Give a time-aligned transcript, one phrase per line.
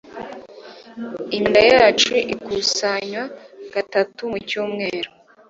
[1.37, 3.23] Imyanda yacu ikusanywa
[3.73, 5.09] gatatu mu cyumweru.